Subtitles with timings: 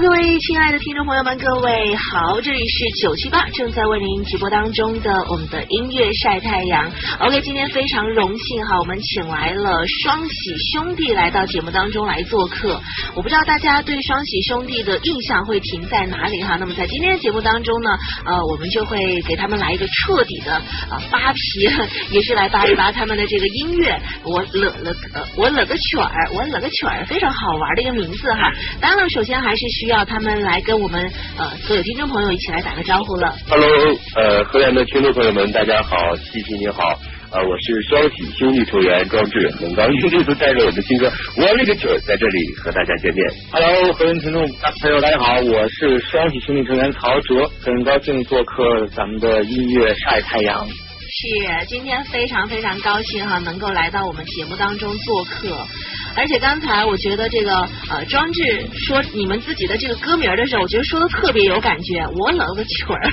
[0.00, 6.88] 各位亲爱的听众朋友们，各位好，这里是九七八正在为您直播当中的我们的音乐晒太阳。
[7.18, 12.80] OK，今天非常荣幸哈，我们请来了双喜兄弟来到节目当中来做客。
[13.16, 16.56] 我不知道大家对双喜兄弟的印象会停在哪里哈。
[16.60, 17.90] 那么在今天的节目当中呢，
[18.24, 21.68] 呃，我们就会给他们来一个彻底的啊扒皮，
[22.12, 24.00] 也是来扒一扒他们的这个音乐。
[24.22, 28.52] 我了了呃，我了个曲儿，我了个曲儿，非常好玩的一个名字哈。
[28.80, 29.66] 当然了，首先还是。
[29.78, 33.34] 需要他们来跟我们呃所有听众朋友一起来打个招呼了。
[33.48, 33.68] Hello，
[34.16, 36.98] 呃，河源的听众朋友们，大家好，西西你好，
[37.32, 43.26] 呃，我是双喜兄弟成员庄志，很高兴这次带着我的新歌《我那个曲》在这里和大家见面。
[43.50, 44.46] Hello，河源听众
[44.82, 50.66] 朋友大家好，我是双喜兄弟成员曹哲，很高兴做客咱们的音乐晒太阳。
[51.10, 55.66] 是，今天非常非常高兴哈，能够来到我们节目当中做客。
[56.14, 57.56] 而且刚才我觉得这个
[57.88, 62.06] 呃庄志说你们自己的这个歌名的时候，我觉得说的特别有感觉。
[62.18, 63.12] 我冷个曲儿，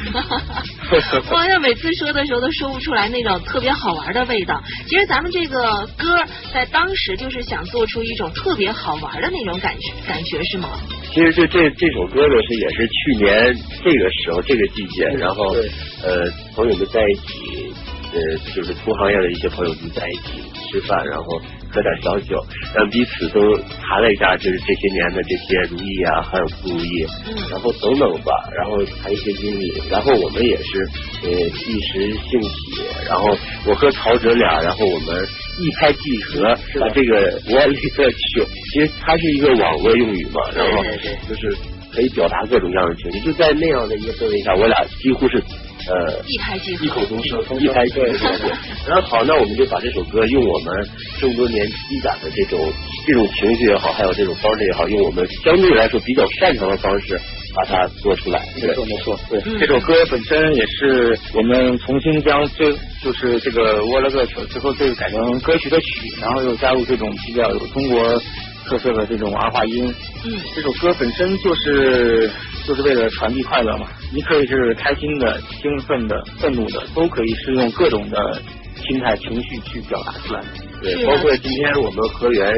[1.32, 4.62] 我好像每次说的时候都说不出来那种特别好玩的味道。
[4.88, 6.22] 其实咱们这个歌
[6.54, 10.70] 在当时就是想做出一种特别好玩的那种感觉，感觉是吗？
[11.14, 15.56] 其实这这这首歌呢是也是去年这个时候这个季节，然后
[16.04, 17.74] 呃朋友们在一起，
[18.14, 21.42] 呃就是同行业的一些朋友们在一起吃饭，然后。
[21.76, 22.42] 喝点小酒，
[22.74, 27.06] 让彼此都谈了一下，就是这些年的这些如意啊，还有不如意，
[27.52, 30.88] 然后等等吧，然后谈一些经历，然后我们也是
[31.24, 35.28] 呃一时兴起，然后我和曹哲俩，然后我们
[35.60, 40.82] 一拍即合，把这个我勒个去，其实它是一个网络用语嘛，然后
[41.28, 41.58] 就是
[41.92, 45.44] 可以表达各种各样的情绪，就在那样的一个氛围下，我俩几乎是。
[45.88, 48.08] 呃，一拍即合，异口同声，一拍即合。
[48.88, 52.60] 然后好，那我们就把这首歌用我们这么多年积攒的这种
[53.06, 57.20] 这种情绪也好，还有这种方式也好，用我们相对来说比较擅长的方式
[57.56, 58.46] 把它做出来。
[58.56, 59.20] 没错，没错。
[59.30, 62.74] 对，这首歌本身也是我们重新将最
[63.04, 68.22] 就是这个沃勒个曲之后，这个改成歌曲的曲，然后又加入这种比较有中国
[68.66, 69.94] 特色的这种儿化音。
[70.26, 72.30] 嗯，这首歌本身就是。
[72.68, 78.42] 就是为了传递快乐嘛，你可以是开心的、兴奋的、愤怒的，都可以是用各种的
[78.82, 80.42] 心态、情绪去表达出来。
[80.82, 82.52] 对，包括今天我们河源。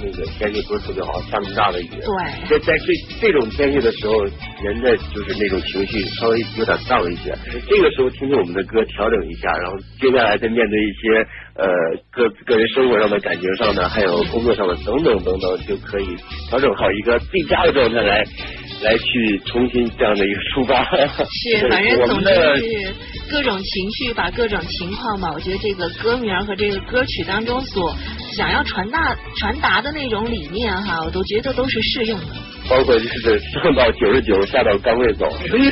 [0.00, 1.88] 那个天气不是特别好，下那么大的雨。
[1.88, 2.86] 对，在在这
[3.20, 4.22] 这种天气的时候，
[4.62, 7.36] 人的就是那种情绪稍微有点荡一些。
[7.68, 11.26] 这个时候听听我们的歌，调整一下，然后接下来再面对一些
[11.58, 11.66] 呃
[12.12, 16.06] 个个人生活上的、感情上的，还有工作上的等等等等，就可以
[16.48, 18.24] 调整好一个最佳的状态来
[18.82, 20.84] 来去重新这样的一个出发。
[21.28, 22.94] 是，反正总之是
[23.30, 25.30] 各种情绪，把各种情况吧。
[25.34, 27.94] 我觉得这个歌名和这个歌曲当中所。
[28.30, 32.26] 想要传达传达的那种理念哈，我都觉得都是适用的。
[32.68, 35.26] 包括就是 上到九十九，下到岗位走。
[35.50, 35.70] 没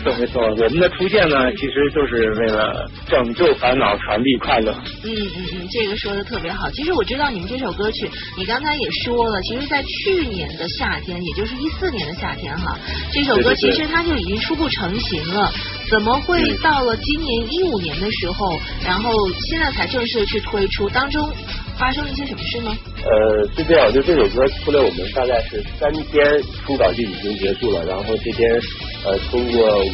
[0.00, 4.74] 错没错，我们的出现呢，其实就是为了拯救烦恼，传递快乐。
[5.04, 6.70] 嗯嗯嗯，这个说的特别好。
[6.70, 12.78] 其实我知道你们这首歌曲，你刚才也说了，其实，在去年的夏天，也就是一四年的夏天哈，
[13.12, 15.52] 这首歌其实它就已经初步成型了。
[15.90, 19.10] 怎么会到了今年一五年的时候，然后
[19.48, 20.88] 现在才正式去推出？
[20.90, 21.30] 当中
[21.78, 22.76] 发生了一些什么事呢？
[23.04, 28.60] 呃，是这样，就这首歌出来，我们大概是三天初稿就已经结束了，然后这边
[29.04, 29.84] 呃通过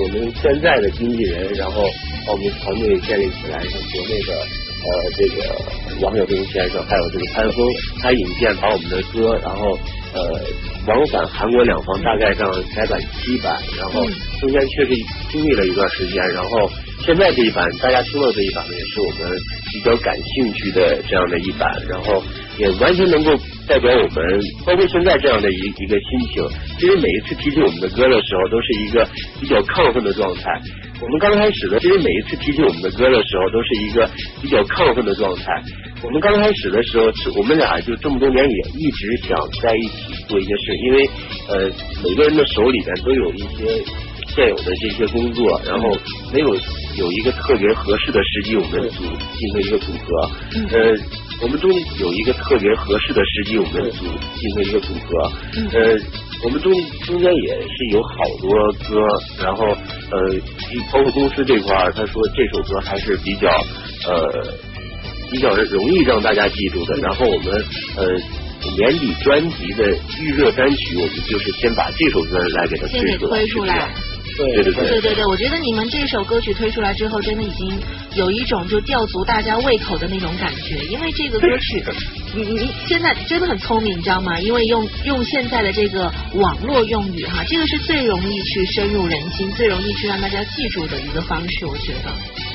[0.00, 1.82] 我们现在的经纪人，然后
[2.26, 5.54] 把我们团队建立起来，像国内的呃这个
[6.00, 7.66] 王晓东先生，还有这个潘峰，
[8.00, 9.78] 他引荐把我们的歌，然后。
[10.14, 10.20] 呃，
[10.86, 14.00] 往返韩国两方大概上改版七版，然后
[14.38, 14.94] 中间确实
[15.28, 16.70] 经历了一段时间，然后
[17.04, 19.36] 现在这一版大家听到这一版呢，也是我们
[19.72, 22.22] 比较感兴趣的这样的一版，然后
[22.56, 23.32] 也完全能够
[23.66, 26.44] 代表我们，包括现在这样的一一个心情。
[26.78, 29.08] 其实每一次提起我们的歌的时候，都是一个
[29.40, 30.60] 比较亢奋的状态。
[31.00, 34.08] 我们刚开始的，其实每一次提起我们的歌的时候，都是一个
[34.42, 35.62] 比较亢奋的状态。
[36.02, 37.06] 我们刚开始的时候，
[37.36, 41.10] 我们俩就这么多年也一直想在一起做一些事，因为
[41.48, 41.70] 呃
[42.04, 43.82] 每个人的手里边都有一些
[44.28, 45.96] 现有的这些工作，然后
[46.32, 46.54] 没有
[46.96, 49.02] 有一个特别合适的时机，我们组
[49.32, 50.30] 进行一个组合。
[50.70, 50.96] 呃，
[51.42, 54.04] 我们终于有一个特别合适的时机，我们组
[54.36, 55.32] 进行一个组合。
[55.72, 55.96] 呃，
[56.44, 56.72] 我们中
[57.06, 58.10] 中间也是有好
[58.40, 59.00] 多歌，
[59.42, 60.34] 然后呃
[60.92, 63.48] 包括公司这块儿，他说这首歌还是比较
[64.06, 64.54] 呃。
[65.30, 67.64] 比较容易让大家记住的，然后我们
[67.96, 68.06] 呃
[68.76, 69.90] 年底专辑的
[70.20, 73.16] 预热单曲，我们就是先把这首歌来给它推
[73.48, 73.88] 出来。
[74.36, 77.78] 对对对对对对，我觉得你们这首歌曲推出来之后，真的已经
[78.14, 81.84] 有一种就吊足大家胃口的那种感觉，因为这个歌曲，
[82.34, 84.40] 你你现在真的很聪明，你知道吗？
[84.40, 92.10] 因为用用现在的这个网络用语哈，这个是最容易去深入人心、最容易去让大家记住的一个方式，我觉得。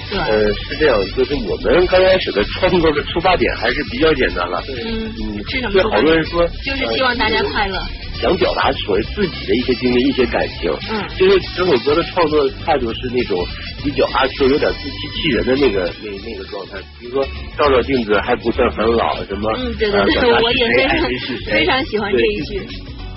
[0.10, 0.20] 对。
[0.20, 4.62] 呃，是这样，就是我们刚开始的创作的出发点还是比较简单了。
[4.68, 5.06] 嗯。
[5.08, 5.44] 嗯。
[5.48, 5.84] 是什么？
[5.92, 6.46] 好多人说。
[6.66, 7.80] 就是希望大家快乐。
[8.22, 10.72] 想表达所谓自己的一些经历、一些感情。
[10.92, 11.04] 嗯。
[11.18, 13.46] 就是这首歌的创作态度是那种
[13.84, 16.78] 比较阿 Q、有点自欺欺人的那个那那个状态。
[17.00, 17.26] 比如说
[17.58, 19.52] 照照镜子还不算很老，什么？
[19.58, 21.10] 嗯，对对对，我也非常
[21.52, 22.60] 非常喜欢这一句。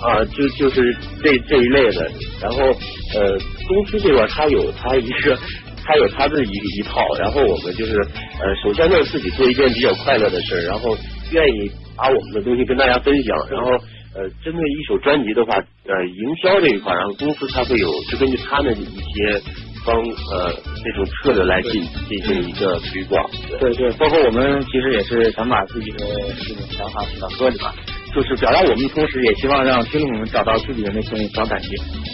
[0.01, 2.11] 啊，就就是这这一类的。
[2.41, 2.65] 然后
[3.13, 5.37] 呃，公司这边他有他一个，
[5.83, 7.01] 他有他的一一套。
[7.19, 10.97] 然后我们就是呃，首先呢自己做一件比较快乐的事儿，然后
[11.31, 13.71] 愿意把我们的东西跟大家分享，然后。
[14.15, 15.55] 呃，针对一首专辑的话，
[15.87, 19.41] 呃，营销这一块，然后公司它会有，就根据他们一些
[19.85, 20.53] 方呃
[20.85, 23.27] 那种策略来进进行一个推广。
[23.59, 26.05] 对对，包括我们其实也是想把自己的
[26.39, 27.69] 这种想法写到歌里边，
[28.15, 31.69] 就是表达我们同时也希望让听众们找到自己的那份小感觉。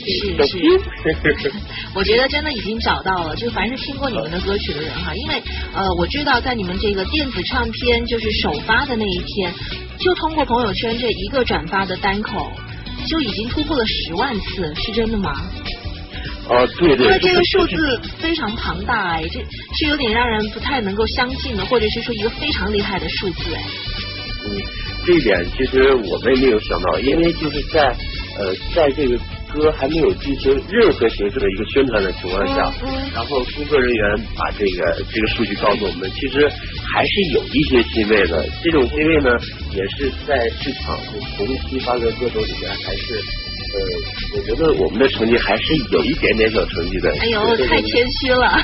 [0.07, 1.51] 是是，
[1.93, 3.35] 我觉得真的已经找到了。
[3.35, 5.41] 就凡是听过你们的歌曲的人哈，因为
[5.73, 9.53] 呃，我知道在你们这个电子唱片就是首发的那一天。
[9.99, 12.49] 就通过朋友圈这一个转发的单口，
[13.05, 15.33] 就已经突破了十万次，是真的吗？
[16.47, 17.05] 啊，对对。
[17.05, 19.41] 因为这个数字非常庞大哎，这
[19.77, 23.61] 是有点让人不太能够相信的，或者是说一个非常厉害的数字哎。
[24.45, 24.61] 嗯，
[25.05, 27.95] 这一点其实我们也没有想到，因为就是在
[28.37, 29.19] 呃，在这个。
[29.51, 32.71] 歌还没有进行任何形式的一个宣传的情况下，
[33.15, 36.47] 然后工作人员把这个这个数据告诉我们，其实
[36.93, 38.47] 还是有一些欣慰的。
[38.61, 39.31] 这种欣慰呢，
[39.73, 40.95] 也是在市场
[41.35, 43.19] 同期发歌歌手里面，还是
[43.71, 43.77] 呃，
[44.35, 47.11] 我觉得我们的成绩还是有一点点小成绩的。
[47.19, 48.59] 哎呦，太谦虚了！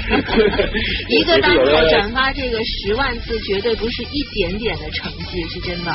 [1.09, 5.91] 一个单口转发这个十万字，绝对不是一点点的成绩，是真的。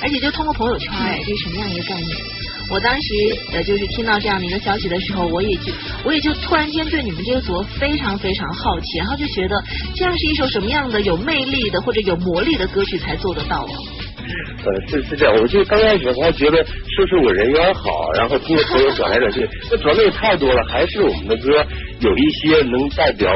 [0.00, 2.16] 而且就通过朋友圈，哎，这是什么样一个概念？
[2.68, 3.08] 我当时
[3.52, 5.72] 呃，就是听到这样的一个消息的时候，我也就
[6.04, 9.54] 我也就突然间对你们这个组合非常非常好奇，然后就觉得
[9.94, 13.70] 这样是一首什么样的有魅力的或者有魔力的歌曲才做得到啊？
[14.64, 21.64] 呃，是是这样，我就刚开始还觉得说是我人缘好，然后通过朋友转来转去，那转的也太多了，还是我们的歌
[22.00, 23.32] 有一些能代表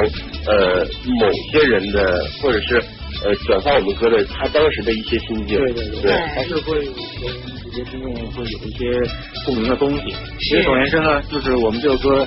[0.46, 0.84] 呃
[1.18, 2.76] 某些人的，或者是
[3.24, 6.88] 呃转发我们歌的他当时的一些心境，对对对，还是会。
[7.72, 8.90] 这些听众会有一些
[9.46, 10.02] 共鸣的东西。
[10.40, 12.26] 其实总而言之呢，就是我们这首歌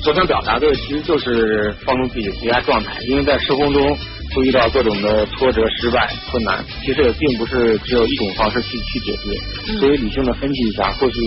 [0.00, 2.98] 所想表达的，其实就是放松自己的最佳状态。
[3.06, 3.94] 因为在施工中
[4.34, 9.78] 会遇到各种的挫折、失败、困难，其实也并不是只有一种方式去去解决。
[9.78, 11.20] 所以理性的分析一下，或许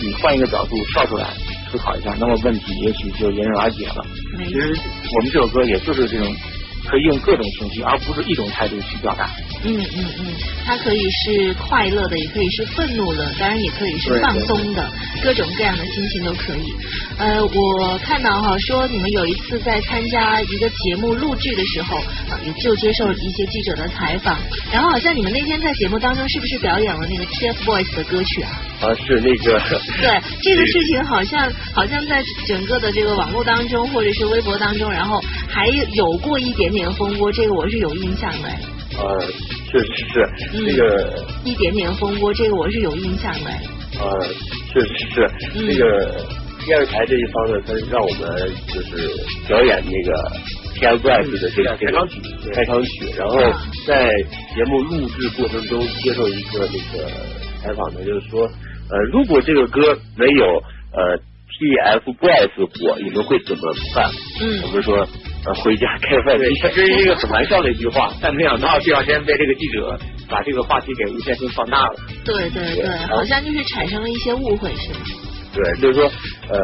[0.00, 1.26] 你换一个角度跳出来
[1.72, 4.06] 思考一下，那么问题也许就迎刃而解了。
[4.38, 4.76] 其实
[5.16, 6.34] 我们这首歌也就是这种。
[6.90, 9.30] 可以用各种情绪，而不是一种态度去表达。
[9.62, 10.26] 嗯嗯嗯，
[10.66, 14.90] 它可以是快乐的，也可以是愤怒的，当然也可以是放松的，
[15.22, 16.74] 各种各样的心情都可以。
[17.18, 21.96] 呃，我看到哈，说你们有一次在参加一个节目录制的时候，
[22.44, 24.36] 也就接受一些记者的采访，
[24.72, 28.50] 然后好像你们那天在节目当中是不是表演了那个 TFBOYS 的歌曲啊？
[28.80, 29.60] 啊，是那个。
[30.00, 36.79] 对， 这个事情好像好像在整个的这个网络当中或者是微博当中，然后还有过一点点。
[36.92, 38.48] 蜂窝，这个我是有印象的。
[38.98, 39.20] 呃，
[39.70, 43.50] 确实是这个一点点风波，这个我是有印象的。
[44.00, 44.28] 呃，
[44.72, 46.26] 确实是这个
[46.66, 49.08] 电视台这一方呢，他让我们就是
[49.46, 50.12] 表演那个
[50.76, 52.20] TFBOYS 的这个开场曲，
[52.52, 52.90] 开场曲。
[53.16, 53.38] 然后
[53.86, 54.12] 在
[54.54, 57.08] 节目录制过程中接受一个那个
[57.62, 60.44] 采访呢，就是说，呃，如果这个歌没有
[60.92, 61.18] 呃
[61.58, 63.62] TFBOYS 火，你们会怎么
[63.94, 64.10] 办？
[64.40, 65.06] 嗯，我们说。
[65.46, 66.38] 呃，回家开饭。
[66.38, 71.94] 店，这是一个很玩笑的一句话，但没想到第二天被这个记者把这个话题给无限性放大了。
[72.24, 74.98] 对对对，好像就是产生了一些误会，是吗？
[75.54, 76.04] 对，就是说，
[76.50, 76.58] 呃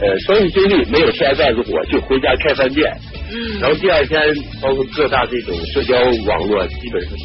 [0.00, 2.90] 呃，双喜兄弟没有现在如火，就回家开饭店。
[3.32, 3.58] 嗯。
[3.60, 4.22] 然后第二天，
[4.62, 7.24] 包括各大这种社交网络，基本上是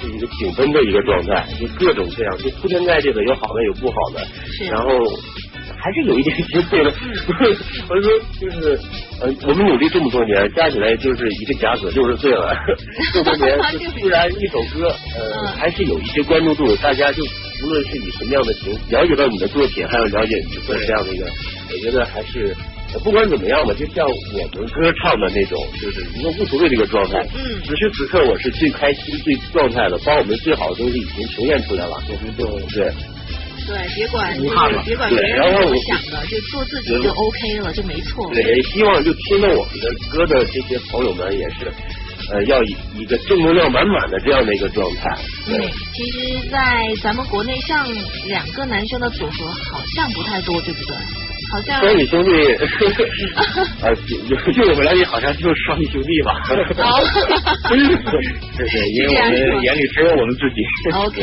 [0.00, 4.26] 是一个井喷的一个状态，就各种各样，就铺天盖地的，有好的有不好的。
[4.58, 4.64] 是。
[4.66, 4.90] 然后。
[5.78, 6.92] 还是有一点机会的，
[7.88, 8.78] 我说就是
[9.20, 12.54] 呃，我们努力这么多年，加起来就是一个甲子六十岁了，
[13.12, 13.58] 这么多年，
[14.00, 17.22] 突然一首歌，呃，还是有一些关注度，大家就
[17.64, 21.26] 无论是以什么样的形了解到你的作品，还有了解你的这样的一个，
[21.72, 22.54] 我觉得还是
[23.02, 27.26] 不管怎么样吧，就像我们歌唱的那种，就是一个无所谓的一个状态。
[27.34, 27.60] 嗯。
[27.64, 32.90] 此时此刻我是最开心、最状态的，把我们最好的东西已经呈现出来了，我们就对。
[33.66, 38.30] 对，别管别管别对人是怎么想的，就做自己就 OK 了，就没错。
[38.32, 41.72] 对，也希望就听了我们的歌的这些朋友们也是，
[42.30, 45.18] 呃，要以一个正能量满满的这样的一个状态。
[45.48, 47.86] 嗯对，，其实，在咱们国内，像
[48.26, 50.96] 两个男生的组合好像不太多，对不对？
[51.50, 52.30] 好像双喜兄弟，
[53.82, 56.42] 啊，就就我们了解，好像就是双喜兄弟吧。
[56.48, 57.00] 哦
[57.68, 59.08] 对对，因为
[59.50, 60.62] 我们眼里只有我们自己。
[60.92, 61.20] OK，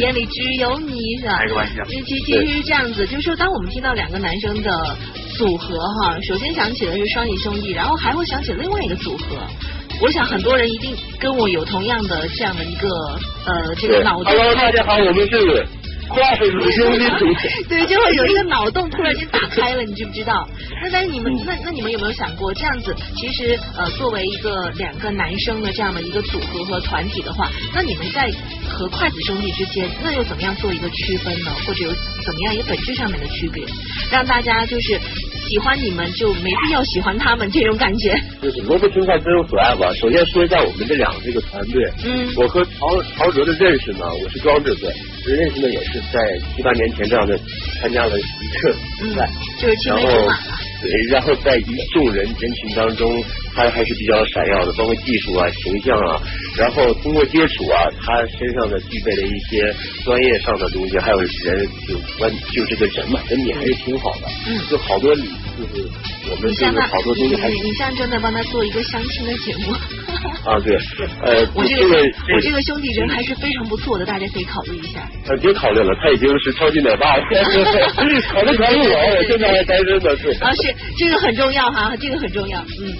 [0.00, 1.38] 眼里只有你是吧？
[1.38, 4.96] 开个玩笑其其其实是这样子，就是说，当我们听到两个男生的
[5.36, 9.36] 组合哈，首先想起的是双喜兄弟，然后还会想起另外一个组合。
[10.00, 12.88] 我想很多人一定跟我有同样的这样的一个
[13.46, 14.24] 呃这个脑洞。
[14.24, 15.66] ，Hello，大家好，我们是
[16.08, 17.26] 花粉兄弟组。
[17.68, 20.48] 对，就会有一个脑洞突然间打开了，你知不知道？
[20.82, 28.30] 那但是你们那那你们有没有想过，这样子其实呃作为一个两个男生的这样的一个组合和团体的话，那你们在
[28.68, 31.50] 和筷子兄弟之间，那又怎么样做一个区分呢？
[31.66, 31.90] 或者有
[32.24, 33.64] 怎么样一个本质上面的区别，
[34.10, 35.00] 让大家就是
[35.36, 38.14] 喜欢你们就没必要喜欢他们这种感觉？
[38.42, 39.92] 就是萝卜青菜各有所爱吧。
[39.94, 44.92] 首先说一下我们这两个这个团队，嗯我和曹曹哲的认识呢，我是装置队，
[45.26, 46.20] 认识呢也是在
[46.54, 47.38] 七八年前这样的
[47.80, 49.28] 参加了一次比赛，
[49.60, 50.58] 就是青然后梅竹马了。
[50.82, 53.24] 对，然后在一众人人群当中，
[53.56, 56.20] 他还是比较闪耀的，包括技术啊、形象啊，
[56.58, 61.28] 然后通过接触啊，他身上的具备的一些专业上的东西，还有人
[61.88, 65.28] 就关就这个人嘛，人品还是挺好的，嗯就好多就是
[66.28, 69.72] 我们就你像他，是好多东西还是你现在正在帮他做一个相亲的节目。
[70.44, 70.76] 啊，对，
[71.22, 75.08] 呃，我这个这个我这个兄弟人还是非常不错的，大家可以考虑一下。
[75.28, 77.22] 呃，别考虑了，他已经是超级奶爸了，
[77.94, 80.30] 考虑考虑我，我现在还单身呢，是。
[80.42, 82.58] 啊，是这个很重要哈，这个很重要。
[82.60, 82.92] 嗯，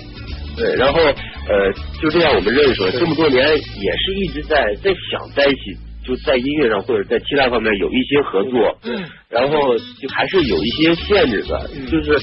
[0.56, 12.18] 对，然后呃，就这样我们认识了这么多年，也是一直在在想在一起，就在音乐上或者在其他方面有一些合作，嗯，然后就还是有一些限制的，就是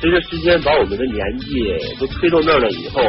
[0.00, 3.02] 随着时间把我们的年纪都推到那儿了以后，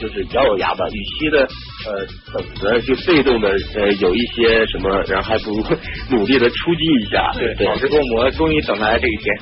[0.00, 1.38] 就是咬咬牙吧，与其的
[1.86, 5.62] 呃等着就被动的呃有一些什么，然后还不如
[6.10, 9.36] 努力的出击一下，对，对宝石共磨终于等来这一天。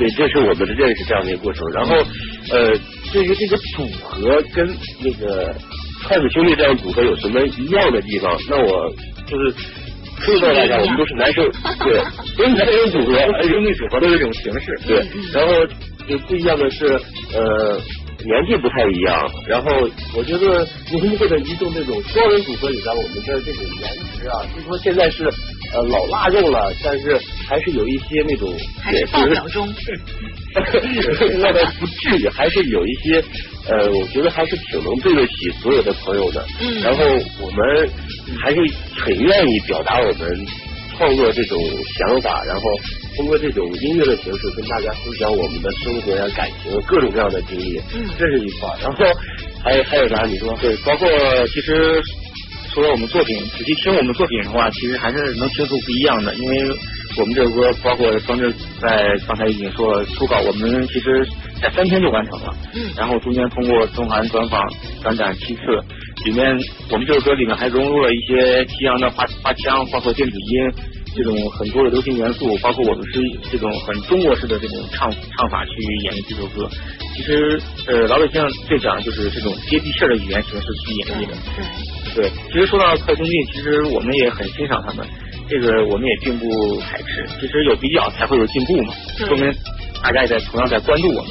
[0.00, 1.62] 对，这是我们的认识这样的一个过程。
[1.74, 1.94] 然后，
[2.50, 2.72] 呃，
[3.12, 4.66] 对于这个组合跟
[5.02, 5.54] 那个
[6.08, 8.90] 筷子兄弟这样组合有什么一样的地方，那我
[9.26, 9.50] 就是
[10.24, 11.44] 说告诉大家，我们都是男生，
[11.84, 12.02] 对，
[12.38, 15.06] 都是男生组合， 而兄弟组合都是这种形式，对。
[15.32, 15.66] 然后
[16.08, 16.86] 就不一样的是，
[17.34, 17.78] 呃。
[18.22, 19.70] 年纪不太一样，然后
[20.14, 25.24] 我觉得浓墨的移动这种双人组合里边，我们的这种颜值啊，虽说现在是
[25.72, 29.68] 呃老腊肉了，但是还是有一些那种还是爆表中。
[31.38, 33.22] 那倒不至于，还是有一些
[33.68, 36.44] 呃，我觉得还是挺能对得起所有的朋友的。
[36.60, 37.04] 嗯然后
[37.40, 37.88] 我们
[38.42, 38.56] 还是
[38.96, 40.46] 很愿意表达我们
[40.96, 41.56] 创作这种
[41.98, 42.62] 想法，然后
[43.16, 47.80] 通过这种音乐的形式跟大家分享我们的生活呀、感情各种各样的经历。
[47.94, 48.68] 嗯这是一块。
[48.82, 49.04] 然后
[49.62, 50.24] 还有还有啥？
[50.24, 50.52] 你说？
[50.60, 51.08] 对，包括
[51.46, 52.02] 其实
[52.72, 56.32] 除了我们作品，仔细听我们作品的话，其实还是能听出不一样的。
[56.36, 56.70] 因为
[57.18, 61.26] 我们这首歌，包括方志在刚才已经说了，初稿我们其实
[61.60, 62.54] 在三天就完成了。
[62.74, 64.62] 嗯然后中间通过中韩专访、
[65.02, 65.60] 转展七次，
[66.24, 66.56] 里面
[66.90, 70.72] 我们这首歌里面还融入了一些西洋的花花腔，包括电子音
[71.16, 75.72] 这种很多的流行元素，包括我们是这种很中国式的这种唱唱法去
[76.04, 76.68] 演绎这首歌。
[77.16, 81.34] 其实呃，老百姓最讲就是这种接地气儿的语言形式去演绎的。
[82.14, 85.06] 对，对，其实说到快兄弟，其实我们也很欣赏他们，
[85.48, 87.26] 这个我们也并不排斥。
[87.40, 89.52] 其实有比较才会有进步嘛，说明
[90.02, 91.30] 大家也在同样在关注我们。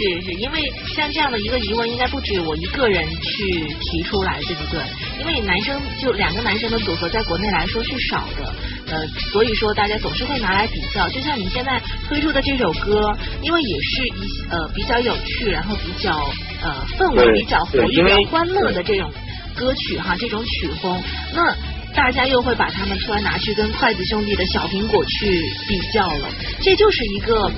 [0.00, 4.80] 是是，因为像这样的一个疑问，应该不止我一个人去提出来，对不对？
[5.18, 8.54] 因为男生就两个男生的组合，在国内来说是少的，
[8.86, 11.06] 呃，所以说大家总是会拿来比较。
[11.10, 16.30] 就像你现在推出的这首歌，因为也是一呃比较有趣，然后比较
[16.62, 19.12] 呃氛围比较活跃、比较欢乐的这种
[19.54, 21.02] 歌曲哈，这种曲风，
[21.34, 21.54] 那。
[21.92, 26.28] 大家又会把他们突然拿去跟筷子兄弟的小苹果去比较了，
[26.62, 27.50] 这就是一个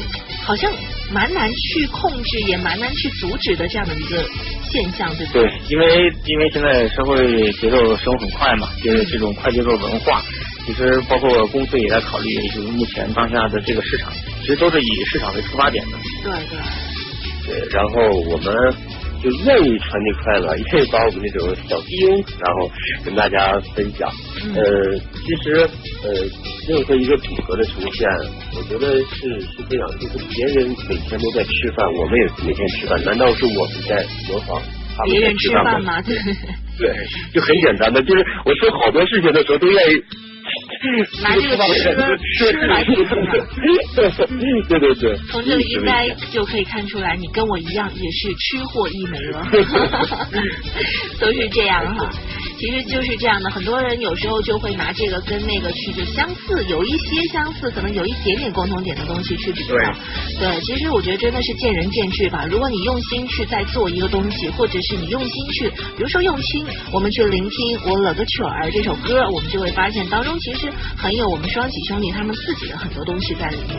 [0.44, 0.70] 好像
[1.12, 4.24] 蛮难去控制，也蛮难去阻止的这样的一个
[4.64, 10.22] 现象，对不对，因为因为现在社会节奏生活很快嘛，就是这种快节奏文化，
[10.66, 15.96] 其实包括公司也在考虑，就是目前当下的这个市场，其实都是以市场为出发点的。
[16.24, 16.32] 对
[17.46, 18.54] 对，对，然后我们
[19.22, 22.08] 就愿意传递快乐，愿意把我们这种小丁，
[22.40, 22.70] 然后
[23.04, 24.10] 跟大家分享。
[24.44, 24.54] 嗯。
[24.54, 25.54] 呃，其实
[26.02, 26.10] 呃，
[26.68, 28.08] 任何一个组合的呈现，
[28.56, 34.60] 我觉得是是这样，就是别人每天都在吃饭，我们也每天吃饭，难道是我们在模仿
[34.96, 36.16] 他们在别人吃饭饭嘛，对，
[36.78, 36.94] 对，
[37.32, 40.02] 就很简单的，就是我说好多事情的时候都愿意
[41.22, 41.56] 拿这个
[42.18, 43.14] 吃吃来填补
[44.68, 45.16] 对对对。
[45.30, 49.46] 从这里应该就可以看出来，你跟我一样也是吃货一枚了，
[51.20, 52.10] 都是这样哈。
[52.62, 59.74] 其实就是这样的，很多人有时候就会拿这个跟那个去就相似，有一些相似，可能有一点点共同点的东西去比较。
[60.38, 62.46] 对，其实我觉得真的是见仁见智吧。
[62.48, 73.76] 如果你用心去在做一个东西，或者是你用心去，比如说用心，我们去聆听《我了个曲儿》这首歌，我们就会发现当中其实很有我们双喜兄弟他们自己的很多东西在里面。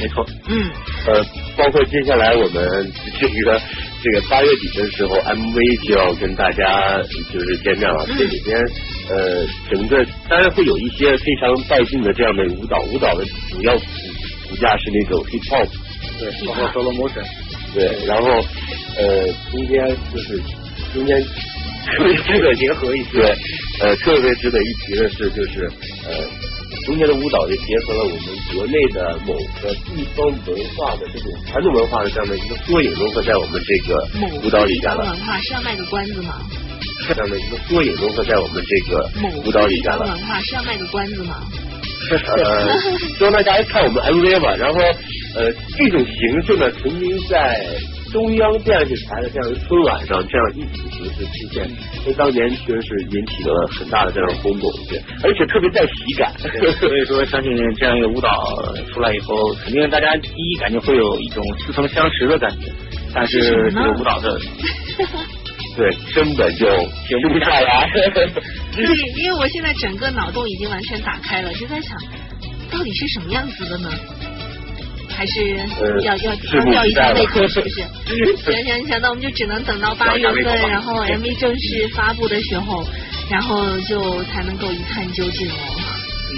[0.00, 0.26] 没错。
[0.48, 0.70] 嗯。
[1.06, 1.22] 呃，
[1.58, 2.90] 包括接下来我们
[3.20, 3.60] 这个。
[4.02, 7.02] 这个八月底的时候，MV 就要跟大家
[7.32, 8.06] 就是见面了。
[8.18, 8.58] 这里边
[9.10, 15.68] 呃，整个当然会有一些非常带劲的这样的舞蹈，舞蹈的主要骨架是那种 hip hop，
[16.18, 17.24] 对，包括 solo motion，
[17.74, 18.30] 对，然后
[18.96, 20.40] 呃，中间就是
[20.94, 21.22] 中间
[21.84, 23.20] 特别值得结合一些，
[23.80, 25.70] 呃，特别值得一提的是就是
[26.06, 26.49] 呃。
[26.86, 28.20] 中间的舞蹈就结合了我们
[28.54, 34.08] 国内的某个地方文化的这种传统文化的这样的一个缩影，融合在我们这个
[34.42, 35.04] 舞蹈里边了。
[35.04, 36.40] 文化是要卖个关子吗？
[37.06, 39.10] 这样的一个缩影融合在我们这个
[39.44, 40.06] 舞蹈里边了。
[40.06, 41.36] 文化是要卖个关子吗？
[42.10, 42.76] 呃，
[43.18, 44.54] 希望大家看我们 MV 吧。
[44.56, 44.80] 然后
[45.34, 47.66] 呃，这种形式呢，曾经在。
[48.10, 51.70] 中央电视台的这样一个春晚上，这样一组形式出现，
[52.02, 56.34] 所以当年确实是引起了很大的这样轰动，对，而且特别带喜感。
[56.80, 58.34] 所以说，相信这样一个舞蹈
[58.92, 62.66] 出来以后，肯定大家第一感觉会有一种似曾相识的感觉。
[63.14, 64.40] 但是这个舞蹈的，
[65.78, 66.66] 对，根本就
[67.06, 67.88] 停不下来。
[68.74, 68.84] 对，
[69.22, 71.96] 因为我现在整个脑洞已经完全打开了，就在想，
[72.72, 73.88] 到底是什么样子的呢？
[75.20, 75.54] 还是
[76.06, 77.74] 要要要吊一下胃口，是不是？
[78.42, 82.82] 行行行，那我们就只能等到八月份，然后 MV 正式发布的时候，
[83.28, 85.52] 然后就才能够一探究竟哦。
[86.32, 86.34] 嗯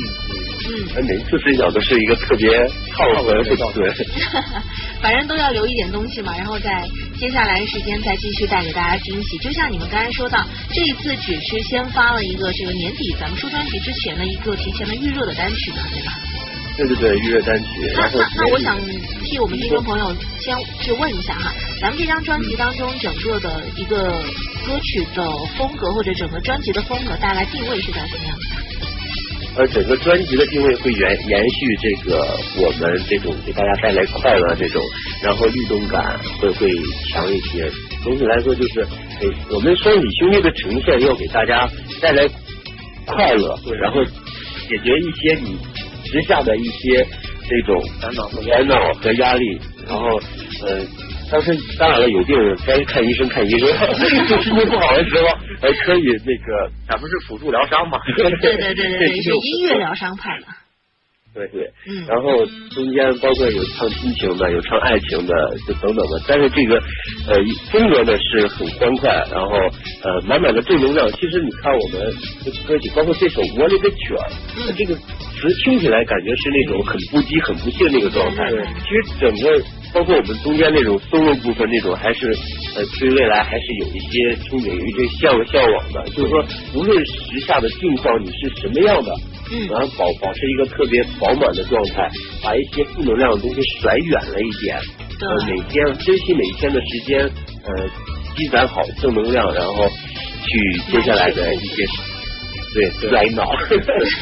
[0.96, 2.48] 嗯，每次视角都是一个特别
[2.90, 4.06] 套路的对。
[5.00, 6.82] 反正都要留一点东西嘛，然后在
[7.20, 9.38] 接下来的时间再继续带给大家惊喜。
[9.38, 16.18] 就像你们刚才说到，这一次只是先发了一个这个年底咱们出专辑之前的一个提前的预热的单曲嘛，对吧？
[16.76, 17.66] 对对对，预热单曲。
[17.94, 18.78] 那那那，我想
[19.22, 24.10] 替我们听众朋友先去问一下哈，咱们这张专辑当中整个的一个
[24.66, 25.22] 歌曲的
[25.58, 28.44] 风格或者整个专辑的风格，大概定位是在什么样子？
[29.54, 34.82] 呃，整个专辑的定位会延延续这个我们这种给大家带来快乐这种，
[35.22, 36.70] 然后律动感会会
[37.10, 37.70] 强一些。
[38.02, 38.86] 总体来说，就是
[39.20, 41.68] 给我们双喜兄弟的呈现要给大家
[42.00, 42.26] 带来
[43.04, 45.58] 快乐，然后解决一些你。
[46.12, 47.04] 时下的一些
[47.48, 50.20] 这种烦恼、烦恼和压力，然后
[50.64, 50.78] 呃，
[51.30, 55.28] 当时当然了，有病该看医生看医生，心 情不好的时候
[55.60, 60.46] 还可以那个，咱们是辅助疗伤嘛，对对对对对， 是音乐疗伤派的。
[61.34, 65.32] 对对，嗯，然后中间包括有唱亲情的，有唱爱情的，
[65.66, 66.20] 就等等的。
[66.28, 67.38] 但是这个呃
[67.70, 69.56] 风格呢是很欢快，然后
[70.04, 71.10] 呃满满的正能量。
[71.12, 72.12] 其实你看我们
[72.44, 74.28] 这歌曲，包括这首《我勒个曲儿》，
[74.76, 78.50] 这个词听起来感觉是那种很不羁、很不屑那个状态。
[78.84, 79.58] 其实整个
[79.92, 82.26] 包括我们中间那种 solo 部分，那种还是
[82.76, 86.02] 呃对未来还是有一些憧憬、有一些向向往的。
[86.10, 89.12] 就是说，无论时下的境况你是什么样的。
[89.54, 92.08] 嗯然后保保持一个特别饱满的状态，
[92.42, 94.78] 把一些负能量的东西甩远了一点。
[95.20, 97.20] 呃，每天珍惜每一天的时间，
[97.62, 97.84] 呃，
[98.34, 99.86] 积攒好正能量，然后
[100.46, 101.84] 去接下来的一些
[102.74, 103.44] 对来脑。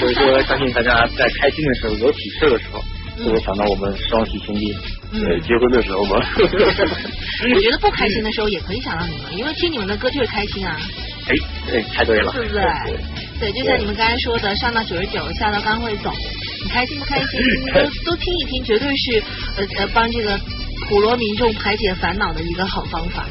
[0.00, 2.80] 所以说，相信大家在开心的时候、有喜事的时候，
[3.24, 4.74] 都会想到我们双喜兄弟。
[5.12, 6.24] 对，结婚的时候吗？
[6.38, 10.76] 我觉得不开心的时候也可以想到你们，因为听你们的歌就是开心啊。
[11.26, 11.34] 哎，
[11.74, 12.62] 哎，猜对了，对不对？
[13.40, 16.12] 对，就像你们刚才说的，上到九十九，下到刚会走，
[16.64, 17.40] 你开心不开心？
[18.04, 19.22] 都都听一听，绝对是
[19.56, 20.38] 呃呃帮这个
[20.88, 23.26] 普罗民众排解烦恼的一个好方法。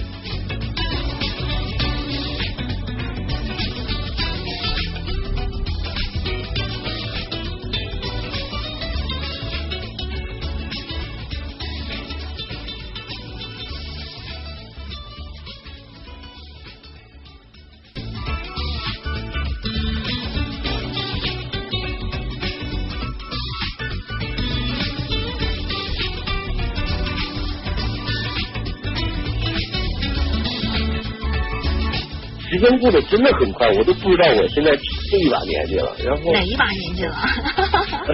[32.50, 34.76] 时间过得真的很快，我都不知道我现在
[35.12, 35.96] 这一把年纪了。
[36.04, 37.16] 然后哪一把年纪了？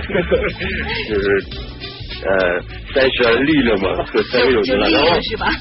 [1.09, 1.43] 就是
[2.23, 2.61] 呃
[2.93, 5.51] 三十而立了嘛，三十有年了，然后是吧？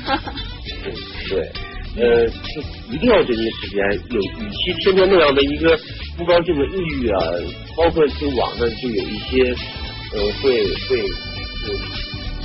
[1.28, 1.50] 对，
[1.96, 3.78] 呃，就一定要珍惜时间，
[4.10, 5.78] 有与其天天那样的一个
[6.16, 7.20] 不高兴的抑郁啊，
[7.76, 9.54] 包括就网上就有一些
[10.14, 11.00] 呃会会
[11.66, 11.68] 呃，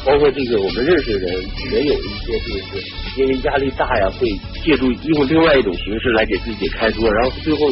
[0.05, 2.83] 包括这个我们认识的人也有一些就是
[3.17, 4.27] 因为压力大呀，会
[4.63, 7.71] 借助用另外一种形式来给自己开脱，然后最后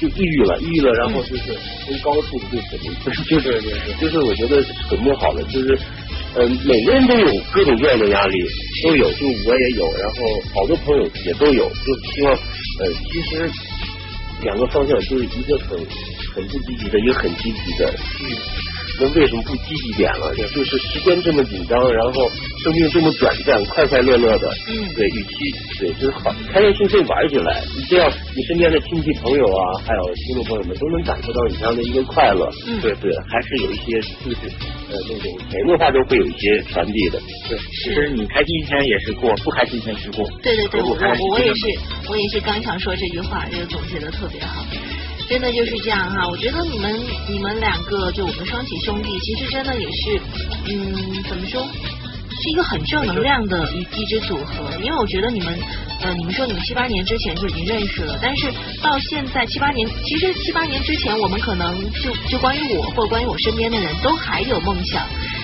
[0.00, 1.42] 就抑郁了，抑郁了，然后就是
[1.86, 2.94] 从高处就怎么
[3.26, 3.60] 就是
[4.00, 5.78] 就是我觉得很不好的，就是
[6.34, 8.38] 呃每个人都有各种各样的压力，
[8.84, 10.16] 都有，就我也有，然后
[10.54, 13.50] 好多朋友也都有，就希望呃其实。
[14.42, 15.78] 两个方向就是一个很
[16.34, 17.94] 很不积极的，一个很积极的。
[19.00, 20.34] 那为什么不积极点了？
[20.36, 22.30] 就是时间这么紧张，然后
[22.62, 24.48] 生命这么短暂，快快乐乐的。
[24.68, 24.94] 嗯。
[24.94, 27.62] 对，与其对，就是好，开开心心玩起来。
[27.88, 32.48] 这样，你身边的亲戚朋友啊，还有听众朋友们都能感受到你这样的一个快乐。
[32.66, 32.80] 嗯。
[32.80, 34.46] 对对，还是有一些就是
[34.90, 37.20] 呃那种潜移默化中会有一些传递的。
[37.48, 40.24] 对，其实你开心一天也是过，不开心一天是过。
[40.42, 41.66] 对对对，我我我也是，
[42.08, 44.64] 我也是刚想说这句话，这个总结的特别好。
[45.28, 50.20] 真的就是这样哈，我觉得你们你们两个就我们双喜兄弟，其实真的也是，
[50.66, 51.66] 嗯，怎么说，
[52.30, 54.70] 是一个很正能量的一一支组合。
[54.82, 55.58] 因为我觉得你们，
[56.02, 65.02] 呃，你们说你们七八年之前就已经认识了，但是到现在七八年，其实七八年之前我们可能就就关于我或关于我身边的人都还有梦想，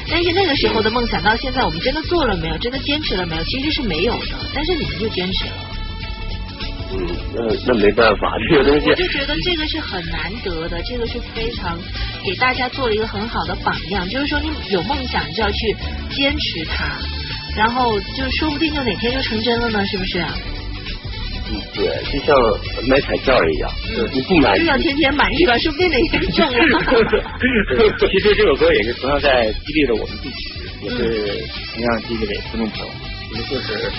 [0.09, 4.37] 但是那个时候的梦想到现在我们真的做了没有，真的坚持了没有，其实是没有的。
[4.55, 5.80] 但是你们就坚持了。
[6.92, 8.88] 嗯，那那没办法，这个东西。
[8.90, 11.79] 我就觉得这个是很难得的，这个是非常
[12.24, 14.09] 给大家做了一个很好的榜样。
[14.09, 15.76] 就是说，你有梦想就要去
[16.11, 16.98] 坚持它，
[17.57, 20.24] 然后就说不定就哪天就成真了呢，是不是？
[21.53, 22.37] 嗯，对，就像
[22.88, 23.70] 买彩票一样，
[24.12, 25.57] 你不买就要天天买是吧？
[25.59, 26.59] 说不定哪天中了。
[28.11, 30.37] 其实这首歌也是同样在激励着我们自己，
[30.83, 32.92] 也是同样激励着听众朋友，
[33.33, 33.92] 其实就是。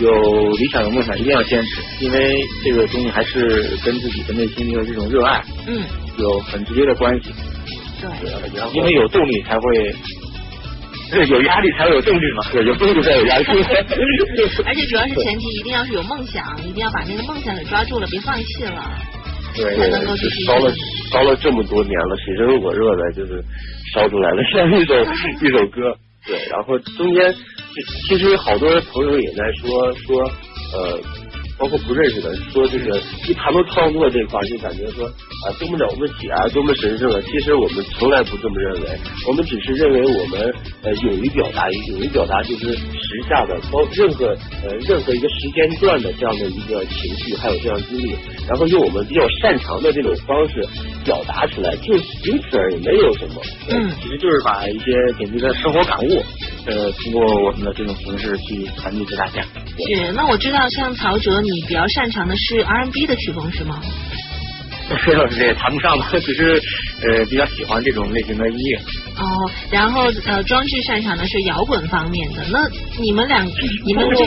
[0.00, 5.82] 有理想有梦想，一定要坚持，因为这个东西还是跟自己的内心的这种热爱，嗯，
[6.18, 7.30] 有很直接的关系。
[8.00, 8.10] 对，
[8.74, 9.94] 因为有动力才会，
[11.10, 13.44] 对有压力才会有动力嘛，对，有动力才有压力。
[14.64, 18.90] 而且主要是前提一定要是有梦想，一定要把那个梦想给抓住了，别放弃了。
[19.54, 20.74] 对，才能够烧了
[21.12, 23.44] 烧了这么多年了，水深火热的，就是
[23.92, 24.94] 烧出来了 像一首
[25.46, 25.94] 一首歌。
[26.26, 27.32] 对，然后中间。
[28.08, 30.22] 其实好多朋友也在说说，
[30.74, 31.00] 呃，
[31.62, 37.20] 包括不认识的，说这个一谈到创作这块，就感觉说啊多么了不起啊，多么神圣啊。
[37.24, 38.98] 其实我们从来不这么认为，
[39.28, 44.26] 我们只是认为我们呃勇于表达，勇于表达就是时下的，包任何
[44.66, 48.16] 呃任何一个时间段的这样的一个情绪，还有这样经历，
[48.48, 50.66] 然后用我们比较擅长的这种方式
[51.04, 53.40] 表达出来，就仅此而已，没有什么。
[53.70, 56.24] 嗯，其实就是把一些点滴的生活感悟。
[56.64, 59.42] 呃，通过我们的这种形式去传递给大家。
[59.42, 63.80] 是，那我知道，像曹哲，你比较擅长的是 R&B 的曲风是吗？
[65.06, 66.60] 这也谈不上吧，只是
[67.02, 68.76] 呃比较喜欢这种类型的音乐。
[69.16, 72.44] 哦，然后呃，庄志擅长的是摇滚方面的。
[72.50, 72.58] 那
[73.00, 73.46] 你们两，
[73.86, 74.26] 你们这，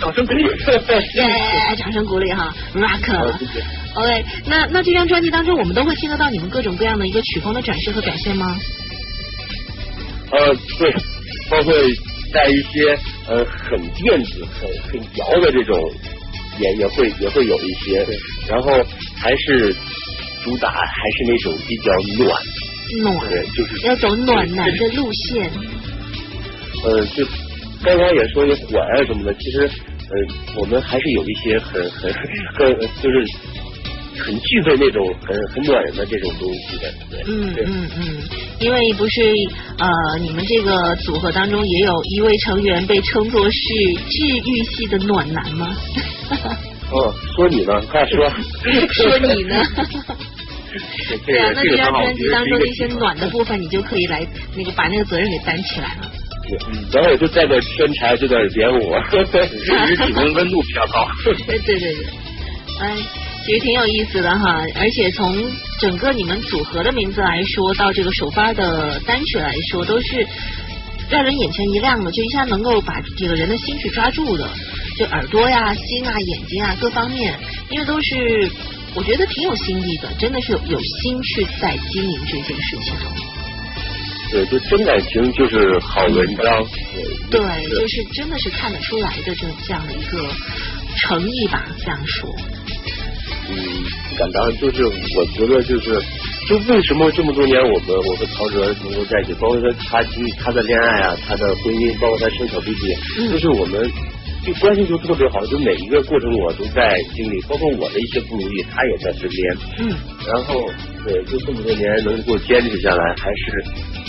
[0.00, 0.44] 掌声鼓励，
[1.16, 3.32] 耶，掌声鼓励哈，Rock。
[3.94, 8.54] OK，那那这张专辑当中，我们都会听得到你们各种各样的一个曲风的展示和表现吗？
[10.30, 10.92] 呃，对，
[11.48, 11.72] 包括
[12.34, 15.78] 在一些呃很电子、很很摇的这种，
[16.58, 18.06] 也也会也会有一些，
[18.48, 18.72] 然后
[19.16, 19.74] 还是
[20.44, 21.92] 主打还是那种比较
[22.24, 22.42] 暖，
[23.02, 25.50] 暖，对，就是要走暖男的路线。
[26.84, 27.24] 呃，就
[27.82, 29.70] 刚刚也说有火呀什么的，其实
[30.08, 32.12] 呃我们还是有一些很很
[32.58, 33.24] 很就是。
[34.18, 38.22] 很具备那种很很暖人的这种东西的，对，嗯嗯嗯，
[38.60, 39.20] 因为不是
[39.78, 39.88] 呃，
[40.20, 43.58] 你们这个组合当中也有一位成员被称作是
[44.08, 45.76] 治愈系的暖男吗？
[46.92, 48.28] 哦，说你呢，快说，
[48.92, 49.56] 说你呢？
[51.26, 56.10] 对啊，那这张专辑当中的一些暖的部分，你就可以来那个把那个责任给担起来了。
[56.70, 59.16] 嗯然后我就在那天台就在点我，其
[59.64, 61.08] 实体温温度比较高。
[61.24, 62.04] 对对对对，
[62.80, 63.21] 哎。
[63.44, 65.36] 其实挺有意思的哈，而且从
[65.80, 70.26] 整个你们组合的名字来说，到这个首发的单曲来说，都是
[71.10, 74.48] 让人眼前一亮的，就一下能够把这个人的心去抓住的，
[74.96, 77.34] 就耳朵呀、心啊、眼睛啊各方面，
[77.68, 78.48] 因为都是
[78.94, 82.94] 我觉得挺有心意的，真的是有有心去在经营这件事情。
[84.30, 86.64] 对，就真感情就是好文章。
[87.28, 90.28] 对，就是真的是看得出来的这这样的一个
[90.96, 92.34] 诚意吧，这样说。
[93.52, 96.00] 嗯，不敢当，就是我觉得就是，
[96.48, 103.90] 就为什么这么多年我们我和曹哲能够在一起，包括他他他的恋爱啊，他的婚姻，包括他生小弟弟，就是我们
[104.44, 109.56] 就关系就特别好，就每一个过程我都在经历，包括我的一些不如意，他也在身边。
[109.78, 109.94] 嗯，
[110.26, 110.68] 然后
[111.04, 113.64] 对，就这么多年能够坚持下来，还是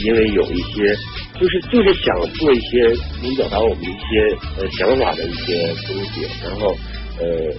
[0.05, 0.95] 因为有一些，
[1.39, 6.75] 就是就是想做一些能表达我们一些呃想法的一些东西，然后
[7.19, 7.53] 呃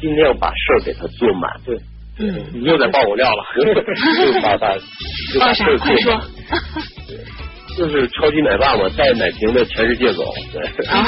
[0.00, 1.50] 尽量把事儿给他做满。
[1.64, 1.76] 对，
[2.18, 3.44] 嗯，你又在爆我料了，
[4.32, 4.74] 就把把
[5.32, 5.54] 就把报啥？
[5.54, 6.26] 事儿快说做满。。
[7.76, 10.62] 就是超级奶爸嘛，带奶瓶的全世界走，对，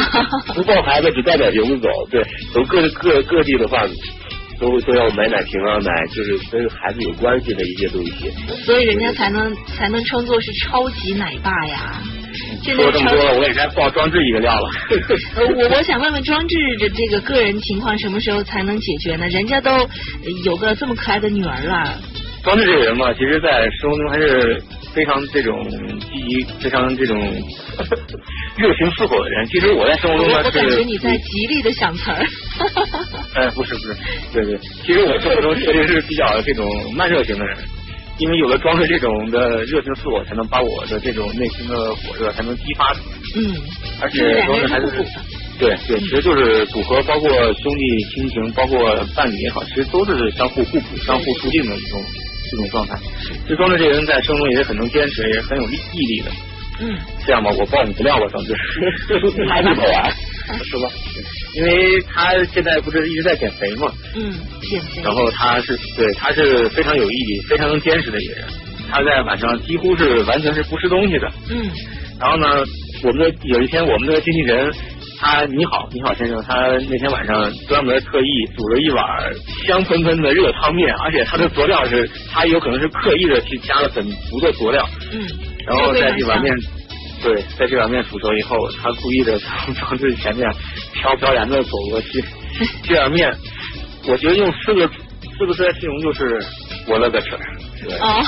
[0.54, 2.22] 不抱孩子只带奶瓶子走，对，
[2.52, 3.86] 从各各各地的话，
[4.60, 8.30] 都都要买奶瓶啊，买就是跟孩子有关系的一些东西。
[8.66, 12.02] 所以人家才能才能称作是超级奶爸呀。
[12.62, 14.68] 现在说这么多了，我也该报装置一个料了。
[15.36, 19.26] 呃， 我我想问问庄志的这个个人情况什么时候才能解决呢？
[19.28, 19.88] 人家都呃
[20.44, 21.98] 有个这么可爱的女儿了。
[22.44, 24.62] 庄志这个人嘛，其实在生活中还是
[24.94, 25.68] 非常这种
[26.00, 27.18] 积极、非常这种
[28.56, 29.46] 热情似火的人。
[29.46, 32.26] 其实我在生活中呢我感觉，你在极力的想词儿。
[33.34, 33.96] 哎，不是不是，
[34.32, 37.56] 对对，其实我生活中确实是比较这种慢热型的人。
[38.18, 43.16] 因为有了庄的这种的热情自我，才能把我的这种内心的火热才能激发出来。
[43.36, 43.54] 嗯，
[44.02, 45.04] 而且庄志还是。
[45.58, 52.00] 对对，其实就是组合，包括兄弟亲情，包括伴侣也好，其实都是相互互补、相互促进的一种
[52.48, 52.96] 这种状态。
[53.42, 56.30] 其实庄志这个人在生活中也是很能坚持，也是很有毅毅力的。
[56.80, 58.54] 嗯，这样吧，我爆你不料吧，庄志，
[59.48, 60.12] 还没爆完，
[60.64, 60.88] 是吧？
[61.56, 65.02] 因为他现在不是一直在减肥嘛，嗯，减肥。
[65.02, 68.44] 然后他是对他是非常有毅力、非常能坚持的一个人。
[68.90, 71.70] 他在晚上几乎是完全是不吃东西的，嗯。
[72.20, 72.64] 然后呢，
[73.02, 74.72] 我们的有一天我们的经纪人，
[75.20, 79.04] 他你好你好先生，他那天晚上专门特意煮了一碗
[79.66, 85.28] 香喷喷的热汤面，而且他的佐料是他有可能是刻意的去加了很足的佐料，嗯，
[85.68, 86.54] 然后在这碗面
[87.22, 90.48] 对，在这碗面煮熟以后，他故意的从从最前面
[90.92, 92.24] 飘飘然的走过去，
[92.84, 93.30] 这碗面，
[94.06, 94.88] 我觉得用四个
[95.36, 96.38] 四个字来形容就是
[96.86, 97.40] 我了个去儿，
[97.82, 98.22] 对，哦，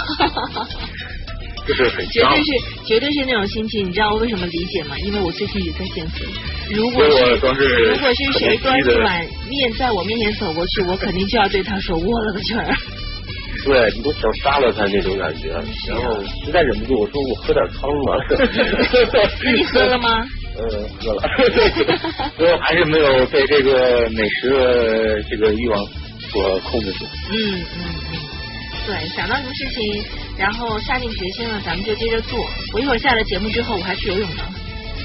[1.66, 2.42] 就是很绝对。
[2.42, 2.53] 是
[2.85, 3.87] 绝对是那种心情。
[3.88, 4.98] 你知道我为什么理解吗？
[4.98, 6.24] 因为我最近也在减肥。
[6.74, 12.74] 如果是是如果是谁端一碗面在我面前走过去，我肯定就要对他说：“我了个去儿。
[13.64, 15.48] 对你都想杀了他那种感觉，
[15.88, 18.16] 然后实在忍不住，我说我喝点汤吧。
[19.44, 20.24] 那 你喝了吗？
[20.60, 21.22] 嗯，喝了。
[22.36, 25.86] 最后还是没有被这个美食的这个欲望
[26.30, 27.04] 所控制住。
[27.30, 28.18] 嗯嗯嗯，
[28.86, 30.04] 对，想到什么事情，
[30.38, 32.38] 然后下定决心了，咱们就接着做。
[32.74, 34.42] 我一会儿下了节目之后，我还去游泳呢，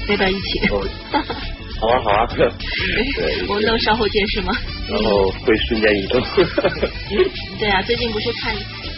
[0.08, 0.68] 要不要一起？
[0.70, 0.86] 哦
[1.78, 4.52] 好啊好啊， 对，我们能稍后见是吗？
[4.88, 6.20] 然后会瞬间移动。
[7.58, 8.54] 对啊，最近不是看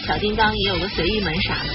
[0.07, 1.71] 小叮当也有个随意门啥的。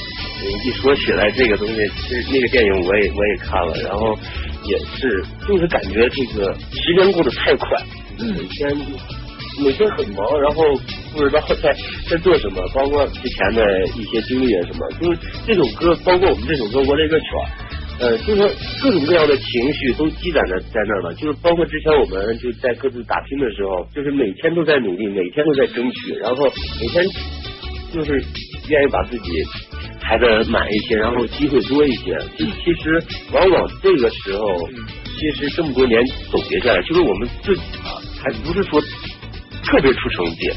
[0.66, 4.18] 一说起来这个东西，其实那个电影我也我也看了，然后
[4.66, 7.68] 也是就是感觉这个时间过得太快，
[8.20, 8.78] 嗯每天
[9.64, 10.64] 每天很忙，然后
[11.14, 11.74] 不知道在
[12.10, 17.46] 在做什么，包括之前的一些经历啊什么，就是这首歌，包括我们这首歌《我这个圈儿》。
[18.00, 18.50] 呃，就是说
[18.82, 26.52] 各种各样的情绪都积攒在在那儿了，就是包括之前我们就在各自打拼的时候，就是每天都在努力，每天都在争取，然后
[26.82, 27.06] 每天
[27.94, 28.22] 就是
[28.68, 29.30] 愿意把自己
[30.02, 32.18] 排的满一些，然后机会多一些。
[32.38, 33.02] 就其实
[33.32, 34.68] 往往这个时候，
[35.16, 38.82] 其实这么多年总结下来，就是我们自己啊，还不是说
[39.64, 40.52] 特别出成绩，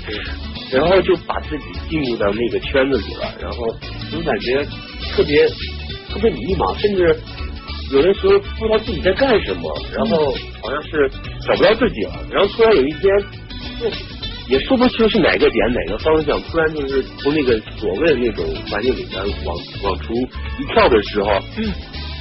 [0.73, 3.73] 然后就把自己进入到那个圈子里了，然后
[4.11, 4.65] 总感觉
[5.15, 5.47] 特别
[6.17, 7.17] 特别迷茫，甚至
[7.93, 11.11] 有的时候不知道自己在干什么，然后好像是
[11.47, 13.11] 找不到自己了，然后突然有一天，
[13.81, 13.87] 就
[14.49, 21.73] 也说不清是哪个点哪个方向，突然就是从那个所谓的那种环境里面往往出一跳的时候，嗯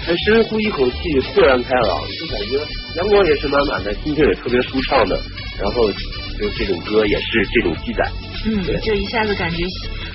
[0.05, 2.60] 才深呼一口气，豁然开朗，就感觉
[2.97, 5.19] 阳光也是满满的，心情也特别舒畅的，
[5.60, 8.08] 然后就这种歌也是这种记载。
[8.45, 9.63] 嗯，就一下子感觉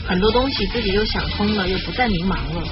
[0.07, 2.62] 很多东西自己又想通了，又不再迷茫了。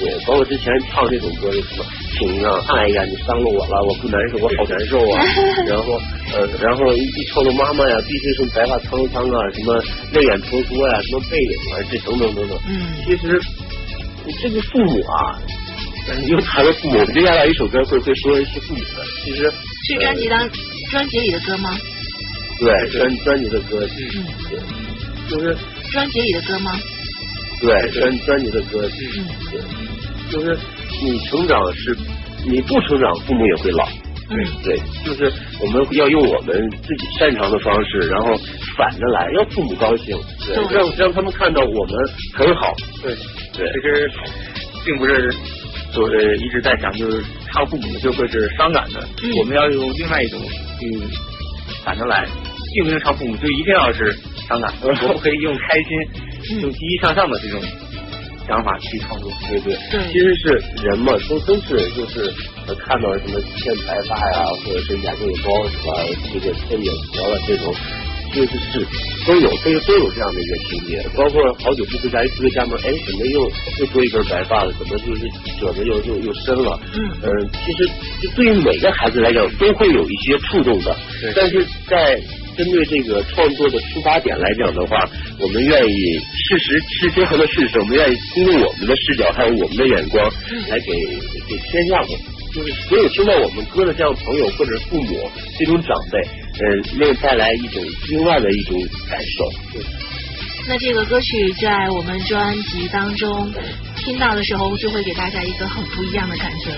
[0.00, 1.84] 对，包括之前唱这种歌就什么
[2.18, 5.22] 情啊，哎呀，你伤了我了，我不难受，我好难受啊。
[5.68, 6.00] 然后
[6.32, 9.76] 呃，然后一一唱到妈妈呀，必须是白发苍苍啊，什么
[10.12, 12.58] 泪眼婆娑呀，什么背影啊，这等等等等。
[12.68, 13.40] 嗯其实
[14.42, 15.38] 这个父母啊，
[16.08, 19.04] 嗯又谈了父母，接下来一首歌会会说一些父母的。
[19.24, 19.52] 其实
[19.86, 20.48] 是专辑当
[20.90, 21.76] 专辑里的歌吗？
[22.58, 24.58] 对专专辑的歌，嗯，对，
[25.30, 25.56] 就是
[25.92, 26.72] 专辑里的歌吗？
[27.60, 29.60] 对专专辑的歌，嗯对，
[30.30, 30.56] 就是
[31.02, 31.96] 你成长是，
[32.48, 33.88] 你不成长，父母也会老。
[34.32, 38.36] 嗯对，就是我们要用我们自己擅长的方式，然后
[38.76, 40.16] 反着来，让父母高兴，
[40.46, 41.94] 对，对让让他们看到我们
[42.34, 43.12] 很好，对，
[43.52, 44.08] 对其实
[44.84, 45.34] 并不是
[45.92, 51.10] 就是一直在讲就是唱父母就会是伤感的，嗯我们要用另外一种嗯
[51.84, 52.24] 反着来，
[52.72, 54.16] 并不是唱父母就一定要是
[54.46, 57.60] 伤感， 我们可以用开心、嗯用积极向上的这种
[58.50, 59.30] 想法去创作。
[59.48, 60.42] 对对，对其实是
[60.82, 62.34] 人嘛，都都是就是
[62.66, 65.94] 呃看到什么欠白发呀，或者是眼睛有包是吧，
[66.34, 67.72] 这个天眼条了这种，
[68.34, 68.86] 就是是
[69.24, 71.00] 都有，这个都有这样的一个情节。
[71.14, 74.72] 包括好久不回家，一回家门，哎，怎么又又多一根白发了？
[74.78, 76.76] 怎么就是褶子又又又深了？
[76.92, 77.88] 嗯嗯，其实
[78.20, 80.96] 就对于每个孩子来讲，都会有一些触动的。
[81.20, 82.20] 对但是在
[82.60, 90.30] 针对这个创作的出发点来讲的话，我们愿意事实是结合的事实，我们愿意通过我们的视角还有我们的眼光
[90.68, 90.92] 来给
[91.48, 92.08] 给天下的，
[92.54, 96.20] 就是所有听到我们歌的这样朋友或者是父母这种长辈，
[96.60, 99.50] 嗯，能带来一种另外的一种感受。
[99.72, 99.82] 对
[100.68, 103.50] 那这个歌曲在我们专辑当中
[103.96, 106.70] 听到的时候，就会给大家一个很不一样的感觉。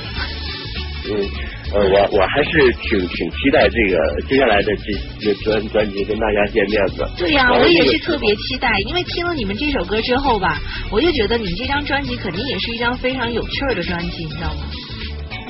[1.10, 1.28] 嗯，
[1.74, 2.50] 呃，我我还是
[2.82, 7.10] 挺挺期待这个接下来的这这专专辑跟大家见面的。
[7.16, 14.66] 对呀、我也是特别期待，因为听了你们这首歌之后吧，我就觉得你们这张专辑肯定也是一张非常有趣儿的专辑，你知道吗？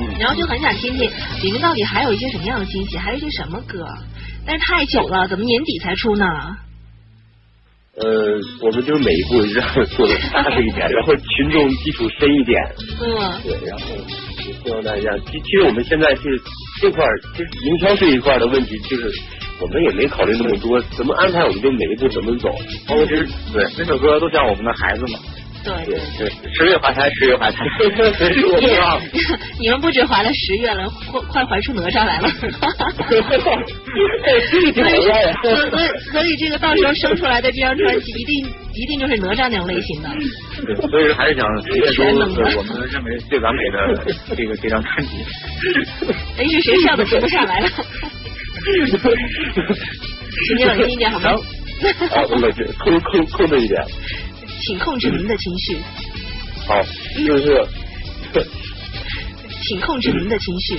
[0.00, 1.10] 嗯然后就很想听听
[1.42, 3.84] 里面到底还有一些什么样的惊喜，还有一些什么歌。
[4.46, 6.24] 但是太久了，怎么年底才出呢？
[7.94, 12.62] 呃，我们就是每一步让做的踏实一点， 然后群众基础深一点，
[13.00, 13.84] 嗯，对，然后
[14.64, 16.40] 希望大家，其其实我们现在是
[16.80, 19.10] 这块儿，其实营销这一块儿的问题，就是
[19.60, 22.48] 我们也没考虑那么多，怎么安排我们就每一步怎么走，
[22.88, 25.18] 包括其实对，每首歌都像我们的孩子嘛，
[25.64, 29.00] 对对对，十月怀胎，十月怀胎，我也不让。
[29.60, 32.28] 你们不止怀了十月了，快快怀出哪吒来了。
[32.30, 32.46] 所
[33.16, 33.22] 以，
[34.72, 40.08] 所以，所以这个到时候生出来的这张专辑，一定一定就是哪吒那种类型的。
[40.66, 44.04] 对，所以还是想呈现出全能的我们认为最完美的
[44.36, 45.10] 这个这张专辑。
[46.38, 47.68] 哎，是谁笑的停不下来了？
[50.46, 51.30] 请你冷静一点好吗？
[52.10, 53.82] 啊，我们控控控制一点，
[54.66, 55.78] 请控制您的情绪，
[56.66, 56.82] 好，
[57.26, 57.66] 就是。
[59.64, 60.76] 请控制您的情绪。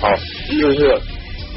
[0.00, 0.08] 好，
[0.50, 1.00] 就是，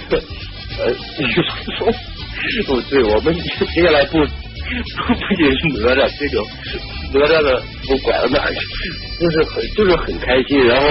[0.09, 0.93] 呃，
[2.67, 3.33] 不对，我们
[3.73, 6.45] 接下来不不不仅是哪吒这种
[7.11, 8.59] 哪吒的不拐到哪儿去，
[9.19, 10.63] 就是很就是很开心。
[10.67, 10.87] 然后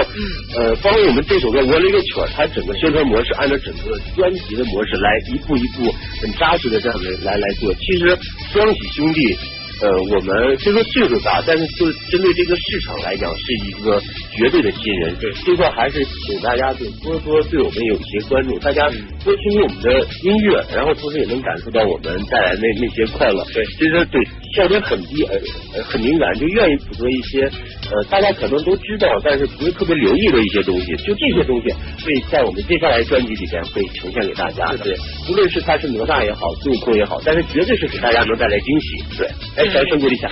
[0.57, 7.73] 呃，包括我们这首歌《我了一个曲儿》，它整个宣传模式按照整个专辑的模式来一步一步很扎实的这样来来来做。
[7.75, 8.17] 其实
[8.51, 9.37] 双喜兄弟。
[9.79, 14.01] 呃，我们虽说岁数大，但是就针对这个市场来讲，是一个
[14.35, 15.15] 绝对的新人。
[15.19, 18.89] 对这块还是请大家就多多对我们有一些关注，大家
[19.23, 23.45] 多听听我们的音乐，然后同时也能感受到我们带来那那些快乐。
[23.53, 24.21] 对，其实对
[24.55, 25.35] 笑点很低，呃
[25.75, 27.43] 呃很敏感，就愿意捕捉一些
[27.91, 30.95] 呃大家可能都知道，但是不是特别留意的一些东西。
[30.97, 31.69] 就这些东西
[32.03, 34.73] 会在我们接下来专辑里边会呈现给大家。
[34.83, 34.95] 对，
[35.29, 38.87] 无论是他是哪吒也好，孙悟空也好，但是绝对是给大家能带来惊喜。
[39.17, 40.29] 对，哎，掌声鼓励一下。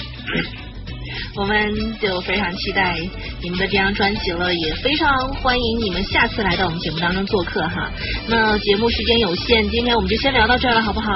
[1.37, 2.95] 我们就非常期待
[3.41, 7.91] 你们的这张专辑了，也非常欢迎你们下次来到我们节目当中做客哈。
[8.27, 11.11] 那节目时间有限，今天我们就先聊到这儿了，好不好？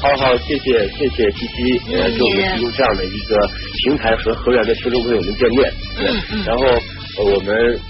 [0.00, 3.50] 好好，谢谢谢谢七七，呃，给我们提供这样的一个
[3.82, 5.72] 平台和河源的听众朋友们见面。
[5.98, 7.80] 嗯嗯然后呃我们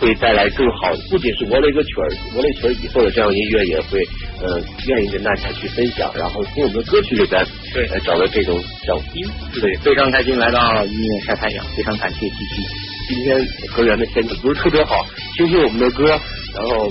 [0.00, 4.02] 会带来更好，不仅是我了一个曲儿，我了一曲儿以后的这样音乐也会
[4.40, 9.28] 呃愿意跟大家去分享，然后从我们的歌曲里边对呃找到这种小音。
[9.60, 12.66] 对，非常开心来到音乐晒太阳，非常感谢西西。
[13.08, 15.04] 今天河源的天气不是特别好，
[15.36, 16.18] 听听我们的歌，
[16.54, 16.90] 然后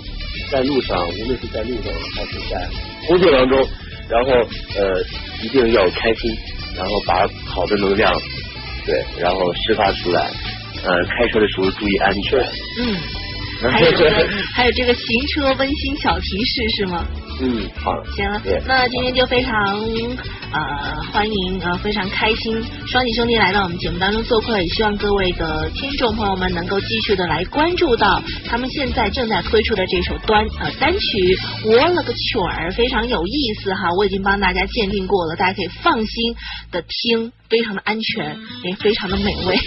[0.52, 2.70] 在路上，无论是在路上还是在
[3.08, 3.68] 工作当中，
[4.08, 4.32] 然后
[4.78, 5.02] 呃
[5.42, 6.32] 一定要开心，
[6.78, 8.14] 然后把好的能量
[8.86, 10.30] 对，然后释放出来。
[10.84, 12.40] 呃，开车的时候注意安全。
[12.40, 12.96] 嗯，
[13.62, 17.06] 还有 这个还有这个行车温馨小提示是吗？
[17.42, 17.92] 嗯，好。
[18.16, 19.80] 行了，那今天就非常
[20.52, 30.98] 呃欢迎呃非常开心，双喜兄弟来到我们节目当中做客，也希望各位的听众朋友们能够继续的来关注到他们现在正在推出的这首单呃单曲
[31.66, 36.36] 《我了个曲儿》，非常有意思哈，我已经帮大家鉴定过了，大家可以放心
[36.72, 39.58] 的听，非常的安全，也非常的美味。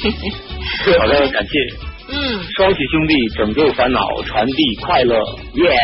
[0.99, 2.43] 好的，感谢嗯。
[2.57, 5.17] 双喜兄弟拯救烦恼，传递快乐。
[5.55, 5.79] 耶、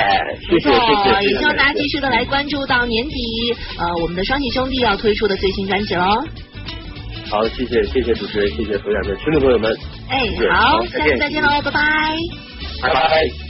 [0.49, 6.25] 谢谢谢谢，也希望大家继续的来关注到年底，呃，我们的双喜兄弟要推出的最新专辑喽。
[7.31, 9.77] 好，谢谢谢谢主持人，谢谢所有的听众朋友们，
[10.09, 11.81] 哎，好，下次再见喽，拜拜。
[12.83, 13.48] 拜拜。